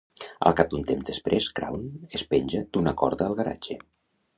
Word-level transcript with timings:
Al 0.51 0.55
cap 0.59 0.71
d'un 0.71 0.85
temps 0.93 1.11
després, 1.11 1.51
Crown 1.61 1.85
es 2.21 2.27
penja 2.35 2.67
d'una 2.71 2.99
corda 3.05 3.33
al 3.33 3.41
garatge. 3.43 3.83